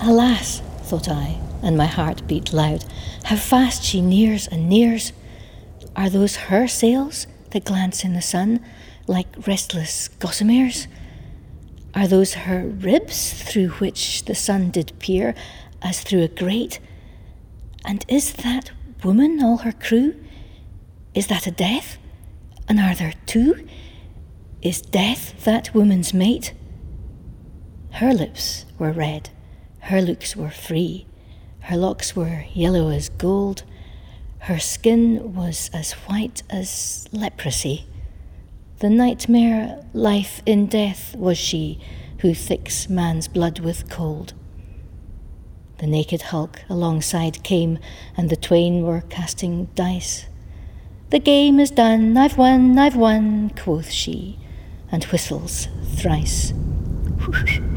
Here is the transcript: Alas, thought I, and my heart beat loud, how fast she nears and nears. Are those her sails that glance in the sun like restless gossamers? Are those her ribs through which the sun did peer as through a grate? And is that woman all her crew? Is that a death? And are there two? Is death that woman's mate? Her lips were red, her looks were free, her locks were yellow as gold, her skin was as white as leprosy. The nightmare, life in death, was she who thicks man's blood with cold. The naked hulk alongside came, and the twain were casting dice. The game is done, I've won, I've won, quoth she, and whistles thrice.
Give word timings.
Alas, 0.00 0.60
thought 0.82 1.08
I, 1.08 1.40
and 1.62 1.76
my 1.76 1.86
heart 1.86 2.26
beat 2.26 2.52
loud, 2.52 2.84
how 3.24 3.36
fast 3.36 3.82
she 3.82 4.00
nears 4.00 4.46
and 4.46 4.68
nears. 4.68 5.12
Are 5.96 6.08
those 6.08 6.36
her 6.36 6.68
sails 6.68 7.26
that 7.50 7.64
glance 7.64 8.04
in 8.04 8.14
the 8.14 8.22
sun 8.22 8.64
like 9.08 9.26
restless 9.46 10.08
gossamers? 10.20 10.86
Are 11.94 12.06
those 12.06 12.34
her 12.34 12.68
ribs 12.68 13.42
through 13.42 13.70
which 13.70 14.24
the 14.26 14.34
sun 14.34 14.70
did 14.70 14.92
peer 15.00 15.34
as 15.82 16.00
through 16.00 16.22
a 16.22 16.28
grate? 16.28 16.78
And 17.84 18.04
is 18.06 18.32
that 18.34 18.70
woman 19.02 19.42
all 19.42 19.58
her 19.58 19.72
crew? 19.72 20.14
Is 21.12 21.26
that 21.26 21.46
a 21.48 21.50
death? 21.50 21.98
And 22.68 22.78
are 22.78 22.94
there 22.94 23.14
two? 23.26 23.66
Is 24.62 24.80
death 24.80 25.44
that 25.44 25.74
woman's 25.74 26.14
mate? 26.14 26.52
Her 27.92 28.12
lips 28.12 28.64
were 28.78 28.92
red, 28.92 29.30
her 29.88 30.02
looks 30.02 30.36
were 30.36 30.50
free, 30.50 31.06
her 31.60 31.76
locks 31.76 32.14
were 32.14 32.44
yellow 32.52 32.90
as 32.90 33.08
gold, 33.08 33.62
her 34.40 34.58
skin 34.58 35.34
was 35.34 35.70
as 35.72 35.92
white 35.92 36.42
as 36.50 37.08
leprosy. 37.10 37.86
The 38.80 38.90
nightmare, 38.90 39.82
life 39.94 40.42
in 40.44 40.66
death, 40.66 41.16
was 41.16 41.38
she 41.38 41.80
who 42.20 42.34
thicks 42.34 42.90
man's 42.90 43.28
blood 43.28 43.60
with 43.60 43.88
cold. 43.88 44.34
The 45.78 45.86
naked 45.86 46.22
hulk 46.22 46.60
alongside 46.68 47.42
came, 47.42 47.78
and 48.14 48.28
the 48.28 48.36
twain 48.36 48.82
were 48.82 49.02
casting 49.08 49.66
dice. 49.74 50.26
The 51.08 51.18
game 51.18 51.58
is 51.58 51.70
done, 51.70 52.14
I've 52.18 52.36
won, 52.36 52.78
I've 52.78 52.96
won, 52.96 53.50
quoth 53.50 53.90
she, 53.90 54.38
and 54.92 55.04
whistles 55.04 55.68
thrice. 55.96 56.52